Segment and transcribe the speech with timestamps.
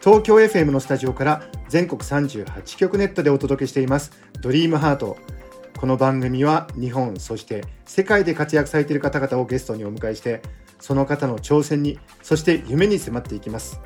[0.00, 4.12] 東京 FM のスタジオから全国38局ネットでお届けしています。
[4.40, 5.16] ドリームハート。
[5.76, 10.42] この番組は日本そして世界で活躍されている方々をゲストにお迎えして
[10.78, 13.80] その方の挑戦にそして夢に迫っていきます。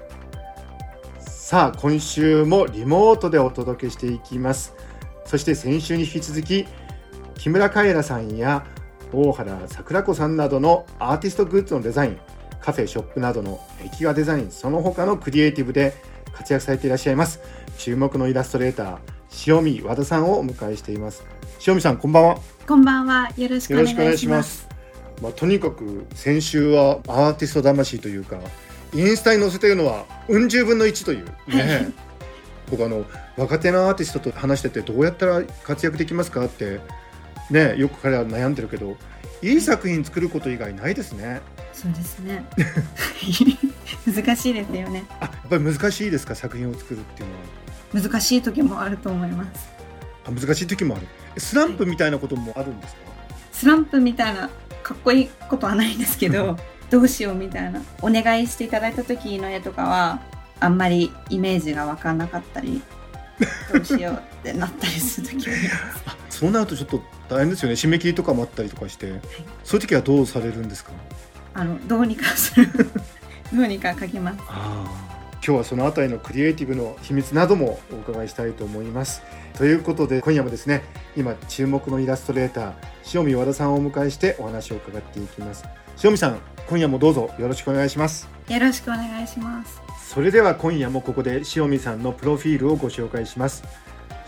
[1.18, 4.74] さあ今週もリモートでお届けしていきます。
[5.24, 6.66] そして先週に引き続き
[7.38, 8.66] 木村カエラさんや
[9.14, 12.18] 大原桜子さんなどのアーティストグッズのデザイン
[12.64, 15.94] カフェショップなどの壁画デザインその他のクリエイティブで
[16.32, 17.40] 活躍されていらっしゃいます。
[17.78, 18.98] 注目のイラストレーター
[19.46, 21.24] 塩見和田さんをお迎えしています。
[21.66, 22.38] 塩見さんこんばんは。
[22.66, 23.30] こんばんは。
[23.36, 24.68] よろしくお願いします。
[25.20, 28.38] まあ、とにかく先週はアーティスト魂というか
[28.92, 31.26] インスタに載せているのはうん十分の1という。
[31.48, 31.92] ね。
[32.70, 33.04] 僕あの
[33.36, 36.80] 若手のアーティストと話しててどうやったら活躍できますかって
[37.50, 38.96] ねよく彼は悩んでるけど
[39.42, 41.42] いい作品作ること以外ないですね
[41.72, 42.44] そうですね。
[44.06, 45.04] 難しいですよね。
[45.20, 46.34] あやっぱり難しいですか？
[46.34, 48.08] 作品を作るっていうのは。
[48.08, 49.68] 難しい時もあると思います。
[50.26, 51.06] あ難しい時もある。
[51.38, 53.00] スランプみたいなこともあるんですか、
[53.52, 54.48] スランプみたいな
[54.82, 56.56] かっこいいことはないんですけど、
[56.90, 57.80] どうしようみたいな。
[58.02, 60.20] お願いしていただいた時の絵とかは、
[60.60, 62.82] あんまりイメージがわかんなかったり、
[63.72, 65.54] どうしようってなったりする時も
[66.06, 67.74] あ そうなるとちょっと大変ですよね。
[67.74, 69.20] 締め切りとかもあったりとかして、
[69.64, 70.92] そういう時はどうされるんですか？
[71.54, 72.68] あの、どうにかする。
[73.52, 74.38] どうにか描きます。
[75.44, 79.22] 今日はそのあたりのクリエイティブの秘密などもお伺いしたいと思います。
[79.58, 80.84] ということで今夜もですね
[81.16, 82.72] 今注目のイラストレーター
[83.12, 85.64] 塩見和田さんをお迎えしてお話を伺っていきます。
[86.02, 86.38] 塩見さん
[86.68, 88.28] 今夜もどうぞよろしくお願いします。
[88.48, 89.82] よろしくお願いします。
[90.12, 93.64] それでは今夜もここで塩見さんのプロフィールをご紹介します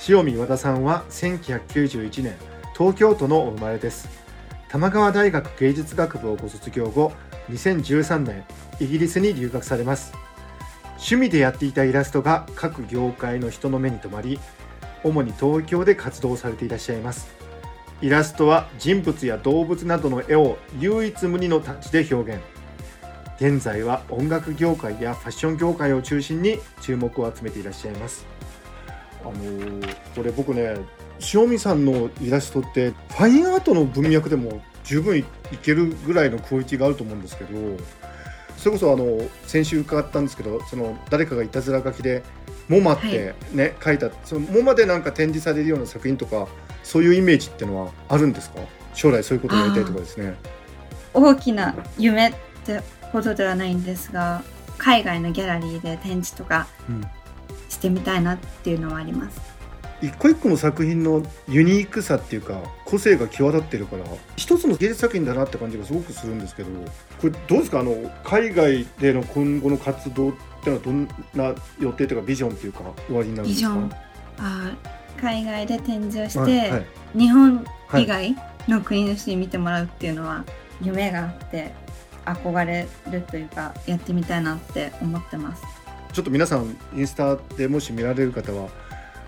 [0.09, 2.35] 塩見和田さんは1991年
[2.73, 4.24] 東京都のお生まれです
[4.75, 7.13] 玉川大学芸術学部をご卒業後
[7.49, 8.45] 2013年
[8.81, 10.13] イギリスに留学されます。
[10.95, 14.41] 趣味でやっていたイラストが各業界の人の目に留まり
[15.05, 17.29] 主に東京で活動されていらっしゃいます。
[18.03, 22.43] イラストは人物や動物などの絵を唯一無二のタッチで表現。
[23.37, 28.27] 現在は音楽業界やファッション業界を中心に注目を集めていらっしゃいます。
[29.23, 30.75] あのーこれ僕ね
[31.33, 37.51] 塩見さんのイラストってファインアートの文脈でも十分いいけるぐらいのクオリティがあると思うんですけど
[38.57, 42.23] それこそあの先週伺ったんですけどその誰かがいたずら書きで
[42.69, 46.49] モマってね、書いたそのモマでなんか展示されるような作品とか
[46.83, 48.61] そういうイメージっていうのはあるんですか？
[48.95, 50.35] 将来そういうことをやりたいとかですね。
[51.13, 52.81] 大きな夢って
[53.13, 54.43] ほどではないんですが
[54.79, 57.05] 海外のギャラリーで展示とかうん。
[57.69, 59.41] してみたいなっていうのはあります
[60.07, 64.05] 一個一個の作品のユニークさっていうか個性が際立ってるから
[64.37, 66.69] 一つの芸術作品だなって感じがすごくするんですけど
[67.21, 67.81] これどうですか？
[67.81, 70.33] あの海外での今後の活動っ
[70.63, 73.69] てのはどんな予定というかビジョンっていうか終わりになるんですか？
[73.71, 73.93] ビジョン。
[74.39, 76.87] あー海外で展示をして、はいはい。
[77.17, 77.65] 日本
[77.95, 78.37] 以外
[78.69, 80.45] の国の人に見てもらうっていうのは
[80.83, 81.73] 夢があって
[82.27, 85.63] 憧れるというかやってみたいなって思ってます。
[86.13, 88.69] ちょっと皆さんインスタでもし見られる方は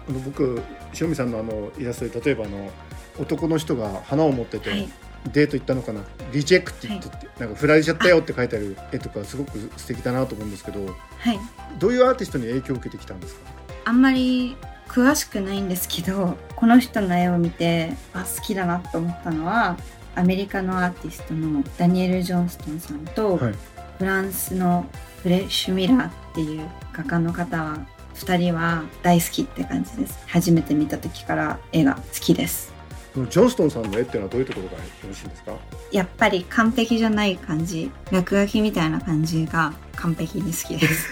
[0.08, 0.62] あの僕
[1.00, 2.70] 塩見さんのあのイラストで例えばあの
[3.18, 4.88] 男の人が花を持ってて、はい。
[5.32, 11.38] デート行ったのかな rejected って、なんか振られちゃったよって書いてある絵とかすごく素敵だなと思うんですけどはい。
[11.80, 13.40] どういうアーティストに影響を受けてきたんですか？
[13.86, 14.56] あんまり
[14.86, 19.76] 詳しくないんですけどこの人の絵を見てあ好きだなと思ったのは
[20.14, 23.54] アメリカのアーティストのダニエル・ジョンストンさんと、はい。
[23.98, 24.86] フランスの
[25.22, 27.86] フレッシュ・ミラーっていう画家の方は
[28.18, 30.18] 2人は大好きって感じです。
[30.26, 32.74] 初めて見た時から絵が好きです。
[33.14, 35.52] ジョンストンさんの絵っていうのはどういうところがよろしいんですか？
[35.90, 41.08] やっぱり完璧じゃない感じ落書きみたいな感じが完璧に好きです。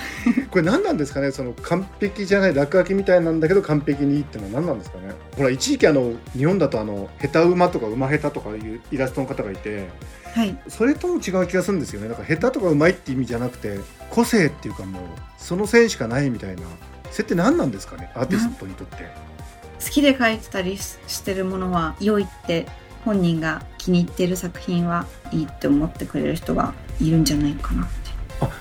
[0.50, 1.30] これ何なんですかね？
[1.30, 5.12] その完璧じゃない落書きみたいなんだけど完璧にいいっていうのは何なんですかね？
[5.36, 9.88] ほら一時期あの日本だとあの下手馬とか馬下手とかいうイラストの方がいて
[10.34, 10.56] はい。
[10.68, 12.08] それとも違う気がするんですよね。
[12.08, 13.78] なんか下手とか上手いって意味じゃなくて
[14.12, 15.02] 個性っていうかもう
[15.38, 16.62] その線しかないみたいな
[17.10, 18.12] それって何なんですかね？
[18.14, 19.10] アーティストにとって。
[19.82, 22.66] 好きで描いてたりししてるものは良いって
[23.04, 27.92] 本人が気に入ってる作品はいいって思ってくれる人がいるんじゃないかなって。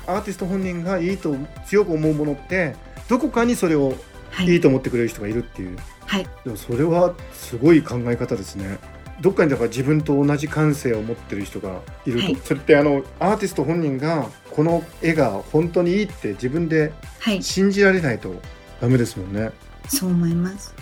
[0.08, 1.36] あアーティスト本人がいいと
[1.68, 2.76] 強く思うものって
[3.10, 3.94] どこかにそれを
[4.32, 4.48] はい。
[4.48, 6.26] いいと思ってくれる人がいるっていう、はい。
[6.46, 8.80] でもそれはすごい考え方ですね
[9.22, 12.36] どっかにだから自分と同じ感性を持ってる人がいると、はい。
[12.44, 17.42] それってあのアーティスト本人がこの絵が本当にいいって自分ではい。
[17.42, 18.36] 信じられないと
[18.82, 19.52] ダメですもんね。
[19.88, 20.74] そう思います。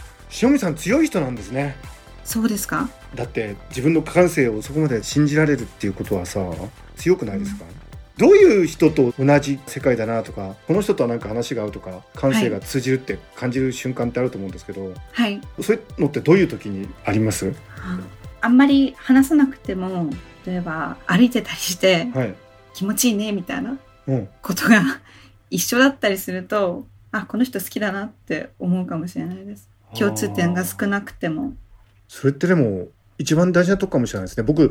[0.41, 1.75] 塩見さん強い人なんですね。
[2.24, 2.89] そうですか？
[3.15, 6.39] だって自分の感性をそこまで信じられるっていうことはさ
[6.95, 7.65] 強くないですか、
[8.18, 15.42] どういう人と同じ世界だなとかこの人とはなんか話が合うとか感性が通じるって感じる瞬間ってあると思うんですけど、はい。
[15.59, 17.51] そういうのってどういう時にあります？
[17.83, 18.00] あ
[18.41, 20.09] あんまり話さなくても
[20.45, 22.36] 例えば歩いてたりしてはい、
[22.74, 23.77] 気持ちいいねみたいな
[24.07, 24.81] うん、ことが
[25.51, 29.69] 一緒だったりするとあこの人好きだなって思うかもしれないです。
[29.97, 31.53] 共通点が少なくても。
[32.07, 32.88] それってでも
[33.18, 34.44] 一番大事なとこかもしれないですね。
[34.44, 34.69] 僕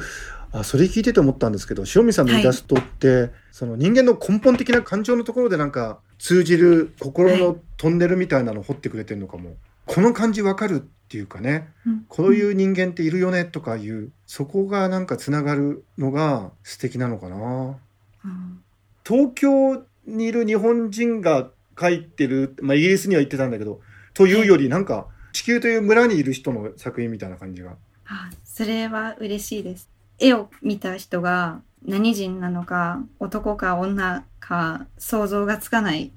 [0.52, 9.56] あそれ聞いてて思ったんですけど塩見さんのイラストって、その人間の根本的な感情のところでなんか通じる心はのトンネルみたいなのを掘ってくれてるのかも、
[9.88, 12.04] この感じわかるっていうかねうん。
[12.08, 17.76] こういう人間っているよねとかいうそこがなんかつながるのが素敵なのかな。
[18.24, 18.62] うん。
[19.04, 23.80] 東京にいる日本人が描いてる、まあ、イギリスには行ってたんだけど
[24.12, 27.76] というよりなんか地球という村にいる人の作品みたいな感じが。
[28.06, 29.88] あそれは嬉しいです。
[30.18, 36.10] 絵を見た人が何人なのか男か女か想像がつかない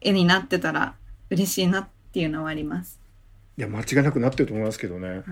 [0.00, 0.94] 絵になってたら
[1.30, 3.00] 嬉しいなっていうのはあります、
[3.58, 5.08] いや間違いなくなってると思いますけどね。
[5.08, 5.24] うん。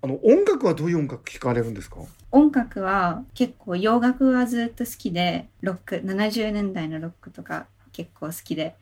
[0.00, 1.96] あの音楽はどういう音楽聴かれるんですか？
[2.30, 8.76] 音楽は結構洋楽はずっと好きでロック70年代のロックとか結構好きで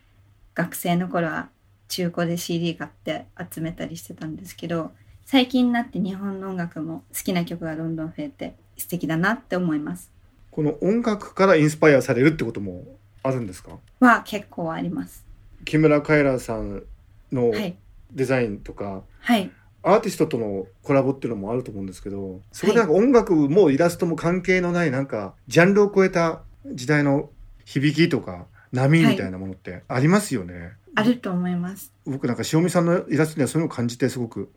[0.54, 1.48] 学生の頃は
[1.88, 4.90] 中古で CD 買って集めたりしてたんですけど
[5.24, 10.10] 最近になって日本の音楽も好きな曲がどんどん増えて素敵だなって思います。
[10.50, 12.84] この音楽からインスパイアされるってことも
[13.22, 13.78] あるんですか？
[14.00, 15.24] は結構あります。
[15.64, 16.82] 木村カエラさん
[17.32, 17.76] のはい。
[18.12, 19.50] デザインとか、はい。
[19.82, 26.43] アーティストとのコラボっていうのもあると思うんですけどそこでなんか音楽もイラストも関係のないなんかジャンルを超えた
[26.73, 27.31] 時代の
[27.64, 31.93] 響きとか波みたいなものってありますよね、あると思います。
[32.05, 34.50] 僕なんか塩見さんのイラストにはそういうのを感じてすごく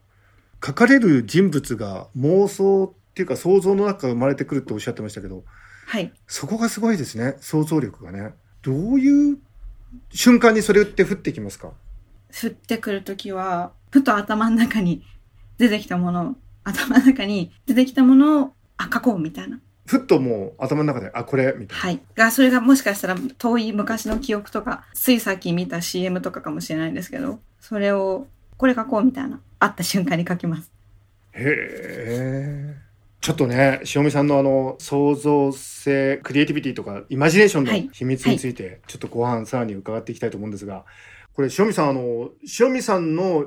[0.61, 5.43] 描かれる人物が妄想っていうか想像の中から生まれてくるっておっしゃってましたけど
[5.85, 6.11] はい。
[6.25, 8.33] そこがすごいですね想像力がね。
[8.63, 9.37] どういう
[10.11, 11.71] 瞬間にそれって降ってきますか？
[12.31, 15.03] 降ってくるときはふと頭の中に
[15.57, 21.99] 出てきたもの頭の中に出てきたものをあ書こうみたいなふっともう頭の中であこれみたいな、はい。
[22.13, 28.27] が、それがもしかしたら遠い昔の記憶とか、ついさっき見た CM とかかもしれないんですけど、それを、
[28.57, 30.71] これ書こうみたいな、会った瞬間に書きます。
[31.33, 32.75] へえ
[33.21, 40.85] ちょっとね塩見さんのあの創造性クリエイティビティとかイマジネーションのはい秘密についてちょっと後半さらに伺っていきたいと思うんですが
[41.33, 42.29] これ塩見さんあの
[42.59, 43.45] 塩見さんの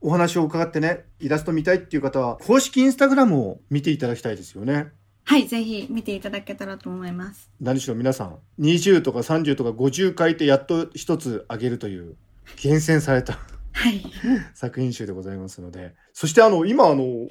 [0.00, 4.88] お話を伺ってねイラスト見たいっていう方は公式インスタグラムを見ていただきたいですよね
[5.26, 7.50] はい、ぜひ見ていただけたらと思います。
[7.58, 12.16] 何しろ皆さん20とか30とか50書いてやっと一つあげるという
[12.60, 13.38] 厳選された
[13.72, 14.02] はい。
[14.54, 17.28] 作品集でございますのでそしてあの今あの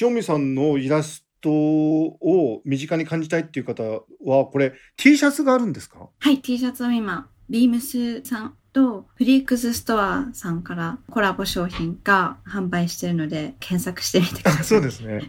[0.00, 3.82] 塩見さんのイラストを身近に感じたいっていう方
[4.24, 6.08] はこれ T シャツがあるんですか？
[6.18, 14.64] はい、T シャツを今、ビームスさんとフリークスストアさんからコラボ商品が販売してるので、検索してみてください。
[14.64, 15.22] そうですね。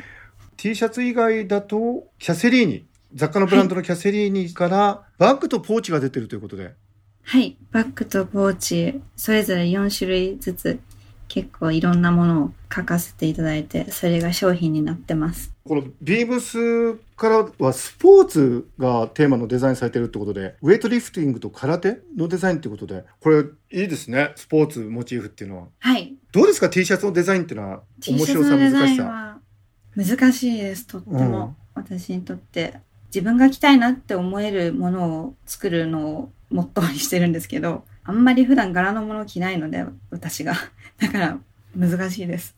[0.58, 2.86] T シャツ以外だとキャセリーニ。
[3.14, 6.74] 雑貨のブランドのキャセリーニからバッグとポーチが出てるということで。
[7.24, 10.80] はい、バッグとポーチ、それぞれ4種類ずつ、
[11.32, 15.50] 結構いろんなものを書かせていただいて、それが商品になってます。
[15.66, 24.32] このビームスからはスポーツがテーマのデザインされてるってことでウェイトリフティングと空手のデザインってことでこれいいですね。
[24.36, 25.68] スポーツモチーフっていうのは。
[25.78, 28.50] はい、どうですか？T シャツのデザインっていうのは面シャツ白さ。
[28.50, 29.38] 難のデザイしさンは
[29.96, 31.56] 難しいです、とっても。
[31.74, 32.74] 私にとって。
[33.06, 40.54] 自分が着たいなって思えるものを作るのをモットーにしてるんですけど、あんまり普段柄のものを着ないので、私が。
[41.00, 41.38] だから
[41.76, 42.54] 難しいです。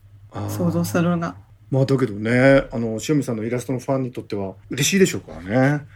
[0.49, 1.37] 想像するのが。
[1.71, 5.43] まあだけどねあの塩見さんのイラストのファンにとっては嬉しいでしょうから
[5.79, 5.87] ね、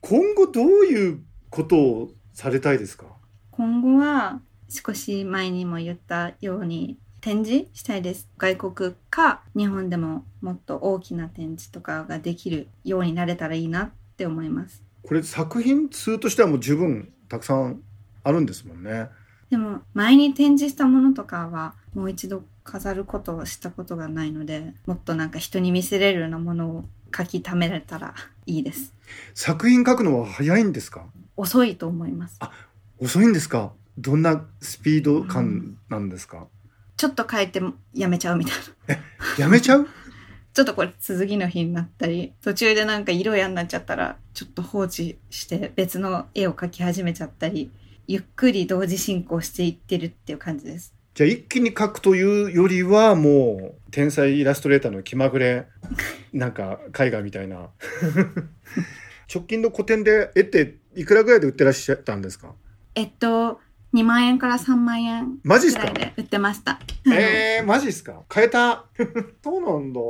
[0.00, 3.06] 今後どういうことをされたいですか？
[3.50, 17.80] 今後は少し前にも言ったように展示したいです外国か日本でももっと大きな展示とかができるようになれたらいいなって思いますこれ作品数としてはもう十分たくさん
[18.24, 19.08] あるんですもんね。
[19.50, 28.14] でも前に展示したものとかはもう一度飾ることをしたことがないのでもっとなんか人に見せれるようなものを書き溜められたら
[28.46, 28.94] いいです。
[29.34, 31.04] 作品書くのは早いんですか？
[31.36, 32.38] 遅いと思います。
[32.98, 33.72] 遅いんですか？
[33.98, 36.46] どんなスピード感なんですか、
[36.96, 37.60] ちょっと変えて
[37.92, 38.54] やめちゃうみたい
[38.88, 38.96] な。
[39.38, 39.86] やめちゃう？
[40.54, 47.70] ちょっとこれ続きの日になったり、途中でなんか色嫌になっちゃったら、ちょっと放置して別の絵を描き始めちゃったり、
[48.06, 50.94] ゆっくり同時進行していってるっていう感じです。
[51.14, 55.66] じゃあ一気に描くというよりはもう天才イラストレーターの気まぐれ
[56.32, 57.68] なんか絵画みたいな
[59.32, 62.54] 直近の個展で絵っていくらぐらいで売ってらっしゃったんですか？
[62.94, 63.60] えっと、
[63.94, 65.82] 2万円から3万円マジっすか？
[65.82, 66.78] ぐらいで売ってました。
[67.06, 68.22] えー、マジっすか？
[68.32, 68.86] 変えた？
[69.44, 70.00] そうなんだ。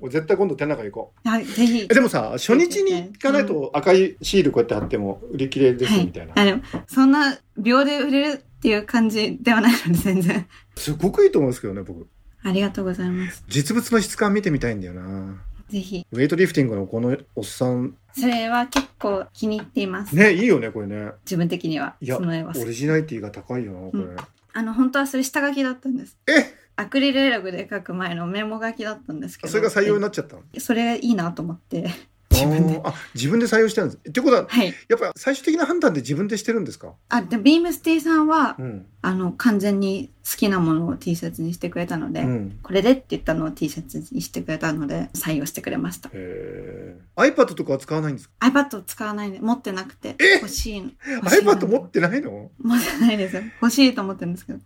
[0.00, 1.28] 俺絶対今度展覧会行こう。
[1.28, 1.78] はい、ぜひ。
[1.90, 1.94] え。
[1.94, 10.46] でもさ初日に行かないと赤いシールこうやって貼っても売り切れですみたいな、あの、そんな秒で売れるっていう感じではないので全然。
[10.76, 12.06] すごくいいと思うんですけどね僕。
[12.42, 13.42] ありがとうございます。
[13.48, 16.06] 実物の質感見てみたいんだよなぜひ。
[16.10, 20.14] ウェイトリフティングのこのおっさんそれは結構気に入っています。
[20.14, 21.96] ねいいよねこれね自分的には。
[22.00, 22.18] いや。
[22.18, 22.20] オ
[22.64, 24.16] リジナリティが高いよなこれ、うん
[24.56, 26.16] あの、本当はそれ下書きだったんです。
[26.28, 26.32] え？
[26.76, 29.50] アクリル絵の具で描く前のメモ書きだったんですけど。
[29.50, 30.42] それが採用になっちゃったの？
[30.52, 31.90] えそれいいなと思って。
[32.34, 32.82] 自分で。
[33.14, 34.74] 自分で採用してるんですってことははい。
[34.88, 36.94] やっぱ最終的な判断で自分でしてるんですか？
[37.08, 46.10] あ、で、ビームスティさんは、うん、あの、完全に好きなものを T シャツにしてくれたので、うん、これでって言ったのを T シャツにしてくれたので、採用してくれました。
[46.12, 50.34] えー、iPad とかは使わないんですか？iPad を使わないで、持ってなくて、え？
[50.34, 50.90] 欲しいの。
[51.16, 52.50] 欲しいの iPad 持ってないの？
[52.58, 53.42] 持ってないですよ。
[53.62, 54.58] 欲しいと思ってるんですけど。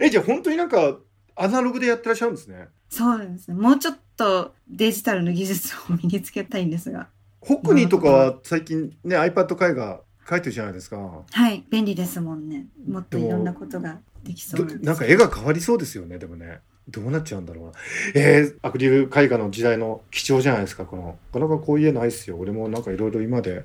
[0.00, 0.98] えじゃあ本当になんか
[1.36, 3.54] アナログでやってらっしゃるんですねそうですね。
[3.54, 7.08] もうちょっとデジタルの技術を身につけたいんですが。
[7.44, 10.96] ホックニーとかは最近ね iPad 絵画描いてるじゃないですか
[11.30, 11.64] はい。
[11.70, 12.66] 便利ですもんね。
[12.88, 14.82] もっといろんなことができそうなん。
[14.82, 17.72] なんか絵が変わりそうですよねでもねどうなっちゃうんだろうな
[18.14, 23.64] えー、アクリル絵画の時代の貴重じゃないですかこのなかなかこういう絵ないっすよ俺もなんかいろいろ今まで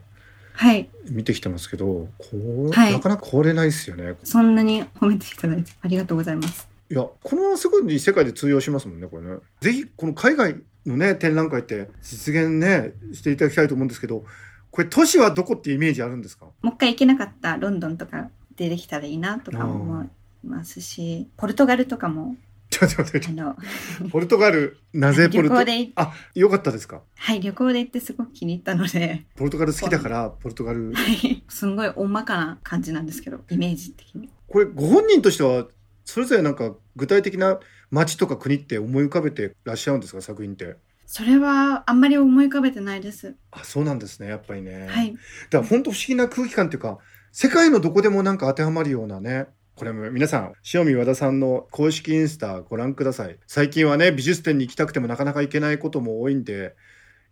[0.54, 0.90] はい。
[1.10, 1.86] 見てきてますけど
[2.18, 6.69] こう、はいなかなかこれないっすよねそんなに褒めていただいてありがとうございます。
[6.92, 9.38] いやこのすぐに世界で通用しますもんねこれね。
[9.62, 10.56] ぜひこの海外
[10.86, 14.24] のね展覧会って実現ねしていただきたいと思うんですけど
[14.72, 16.46] これ都市はどこってイメージあるんですか？
[16.62, 20.08] もう一回行けなかったロンドンとかでできたらいいなとか思い
[20.48, 22.36] ますし、ポルトガルとかも、
[22.70, 23.28] ちょっと待って。
[24.12, 27.02] ポルトガルなぜポルト旅行で行っあよかったですか？
[27.16, 30.94] はい、旅行で行ってすごく気に入ったので、ポルトガル好きだからポルトガル。
[30.94, 31.44] はい。
[31.50, 34.30] すんごい大まかな感じなんですけど、イメージ的に。
[34.48, 35.68] これご本人としては
[36.10, 37.60] それぞれなんか具体的な
[37.92, 40.22] 街とか国って思い浮かべてらっしゃるんですか？
[40.22, 40.76] 作品って。
[41.06, 43.36] それはあんまり思い浮かべてないです。
[43.52, 44.28] あそうなんですね。
[44.28, 45.14] やっぱりね、はい。
[45.14, 47.00] だから本当不思議な空気感っていうか
[47.32, 53.38] 世界のどこでもなんか当てはまるようなねこれも皆さん塩見和田さんの公式インスタご覧ください。
[53.48, 56.76] 最近はね美術展に行きたくてもなかなか行けないことも多いんで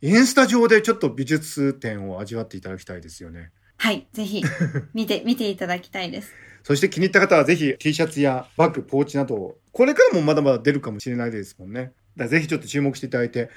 [0.02, 4.44] インスタ上でちょっと美術展を味わっていただきたいですよねはい、ぜひ、
[4.94, 6.34] 見て、 見ていただきたいです。
[6.64, 13.50] そして気に入った方はぜひ T シャツやバッグポーチなどをこれからもまだまだ出るかもしれないですもんねぜひちょっと注目していただいて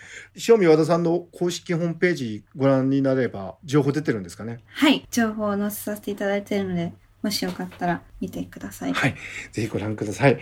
[0.49, 8.93] 塩見和田さんの公式ホームページご覧になれば情報出てるんですかねはい、情報を載せさせていただいているので、もしよかったら見てください。
[8.93, 9.15] はい。
[9.53, 10.39] ぜひご覧ください。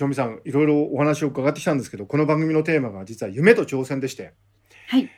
[0.00, 4.32] 塩見さん、いろいろお話を伺ってきたんですけど、この番組のテーマが実は夢と挑戦でして、
[4.88, 5.08] はい、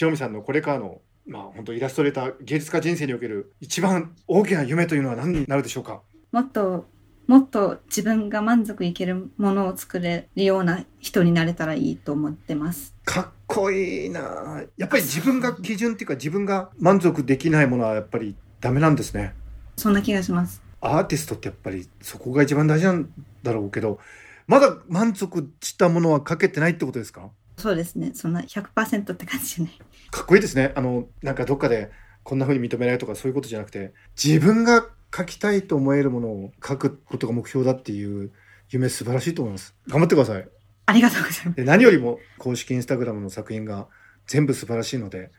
[0.00, 6.02] 塩見さんのこれからの、まあ本当イラストレーター、芸術家人生における一番大きな夢というのは何になるでしょうか？
[6.32, 6.86] もっと、
[7.26, 12.94] もっと自分が満足いけるものを作れるような人になれたらいいと思ってます。
[13.04, 19.34] かっこいいなやっぱり自分が基準っていうか自分が満足できないものはやっぱりダメなんですね。
[19.76, 20.62] そんな気がします。
[20.80, 23.08] アーティストってやっぱりそこが一番大事なん
[23.42, 24.00] だろうけど、
[24.48, 27.30] まだ満足したものはかけてないってことですか？
[27.62, 28.10] そうですね。
[28.14, 29.78] そんな100%って感じじゃない。
[30.10, 30.72] かっこいいですね。
[30.74, 31.92] あの、なんかどっかで
[32.24, 34.84] こんな風に認められるとかそういうことじゃなくて、自分が
[35.16, 38.32] 書きたいと思えるものを書くことが目標だっていう
[38.70, 39.76] 夢素晴らしいと思います。
[39.86, 40.48] 頑張ってください。
[40.86, 41.56] ありがとうございます。
[41.56, 43.86] で何よりも公式インスタグラムの作品が
[44.26, 45.30] 全部素晴らしいので、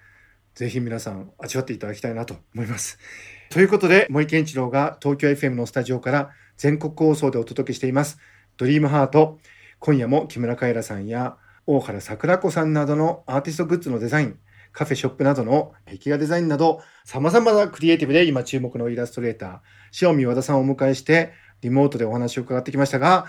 [0.55, 2.99] ぜひ皆さん味わっていただきたいなと思います。
[3.49, 8.17] ということで、森健一郎が東京 FM のスタジオから全国放送でお届けしています。
[8.55, 9.39] ドリームハート。
[9.79, 14.39] 今夜も木村カエラさんや大原桜子さんなどのアーティストグッズのデザイン、
[14.71, 23.25] カフェショップなどの壁画デザインなど、様々なクリエイティブで今注目のイラストレーター、塩見和田さんをお迎えして、リモートでお話を伺ってきましたが、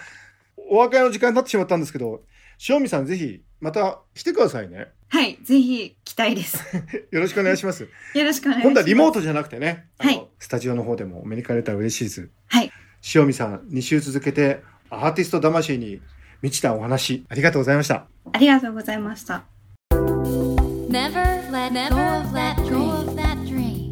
[0.57, 2.23] お別れの時間になってしまったんですけど、
[2.69, 4.89] 塩見さんぜひまた来てくださいね。
[5.09, 6.59] はい、ぜひ来たいです。
[7.11, 7.83] よろしくお願いします。
[8.15, 8.67] よろしくお願いします。
[8.67, 12.29] 今度はリモートじゃなくてね、はいスタジオの方でもお目にかかれたら嬉しいです。
[12.49, 12.71] はい。
[13.15, 14.61] 塩見さん、2週続けて
[14.91, 16.01] アーティスト魂に
[16.43, 18.14] 満ちたお話、ありがとうございました。
[18.33, 19.45] ありがとうございました。
[19.91, 23.91] Never let go of that dream.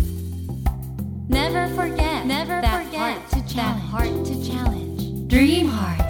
[1.28, 2.46] Never forget that
[2.92, 3.60] heart to
[3.90, 5.28] heart to challenge.
[5.28, 6.02] Dream Heart.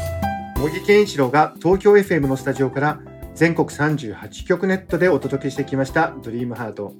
[0.56, 3.00] 茂木健一郎が東京 FM のスタジオから
[3.34, 6.94] 全国38局ネットでお届けしてきました「ドリームハート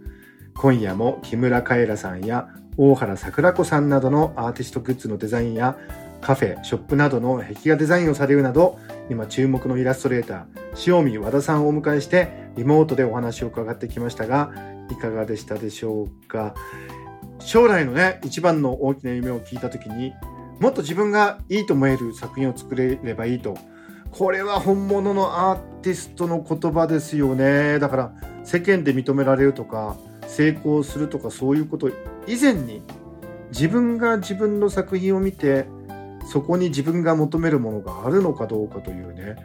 [0.55, 5.77] 今夜も木村カエラさんや大原桜子さんなどのアーティストグッズのデザインや
[6.21, 8.79] カフェ、ショップなどの壁画デザインをされるなど
[9.11, 14.53] 今注目のイラストレーター塩見和田さんをお迎えしてリモートでお話を伺ってきましたが
[14.91, 16.55] いかがでしたでしょうか？
[17.39, 20.13] 将来のね一番の大きな夢を聞いた時に
[20.61, 23.57] もっと自分がいいと思える作品を作れればいいと。
[24.11, 27.79] これは本物のアーティストの言葉ですよね。
[27.79, 28.13] だから
[28.45, 31.89] 世間で認められるとか成功するとかそういうこと
[32.27, 32.83] 以前に
[33.51, 35.67] 自分が自分の作品を見て
[36.31, 39.37] そこに自分が求めるものがあるのかどうかというね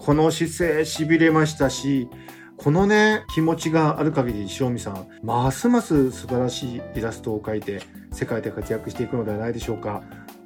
[0.00, 2.08] この姿勢しびれましたし
[2.56, 10.02] このね気持ちがある限り塩見さんますます素晴らしいイラストを描いて世界で活躍していくのではないでしょうか。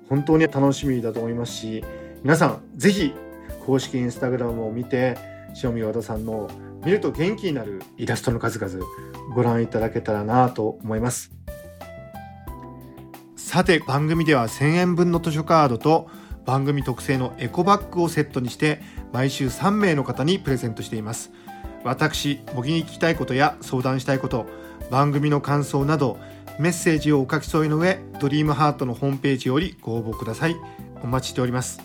[0.09, 1.83] 本当に楽しみだと思いますし
[2.23, 3.15] 皆さんぜひ
[3.65, 5.17] 公式インスタグラムを見て
[5.63, 6.51] 塩見和田さんの
[6.85, 8.85] 見ると元気になるイラストの数々
[9.35, 11.33] ご覧いただけたらなと思います。
[13.37, 16.11] さて番組では1000円分の図書カードと
[16.45, 18.81] 番組特製のエコバッグをセットにして
[19.13, 21.31] 毎週3名の方にプレゼントしています。
[21.85, 24.47] 私模擬に聞きたいことや相談したいこと
[24.91, 26.19] 番組の感想など
[26.59, 30.57] メッセージをお書き添えの上ドリームハートのホームページよりご応募ください。
[31.03, 31.81] お待ちしております。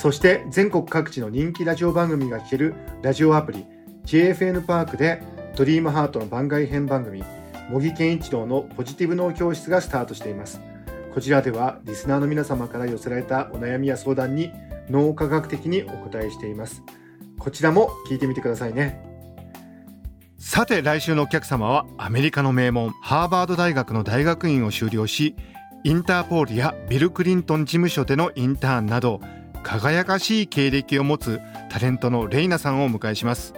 [0.00, 3.64] そして全国各地の人気ラジオ番組が聴けるラジオアプリ
[4.04, 5.22] JFN パークで
[5.56, 7.24] ドリームハートの番外編番組
[7.70, 10.60] 茂木健一郎のポジティブ脳教室がスタートしています。
[11.16, 14.52] こちらではリスナーの皆様から寄せられたお悩みや相談に
[14.90, 16.82] 脳科学的にお答えしています。
[17.38, 19.02] こちらも聞いてみてくださいね。
[20.36, 25.34] さて来週のお客様はアメリカの名門ハーバード大学の大学院を修了し
[25.84, 29.22] インターポールやビル・クリントン事務所でのインターンなど
[29.62, 33.54] 輝かしい経歴を持つタレントのレイナさんをお迎えします。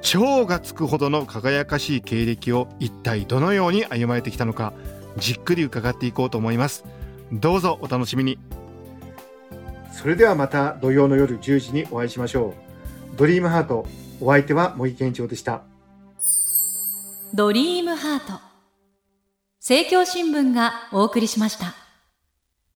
[0.00, 4.72] 超がつくほどの輝かしい経歴を一体どのように歩まれてきたのか
[5.16, 6.84] じっくり伺っていこうと思います。
[7.32, 8.38] どうぞお楽しみに。
[9.92, 12.54] それではまた土曜の夜10時にお会いしましょ
[13.14, 13.16] う。
[13.16, 13.86] ドリームハート
[14.20, 15.62] お相手は茂木健一郎でした。
[17.34, 18.52] ドリームハート。
[19.62, 21.81] 政教新聞がお送りしました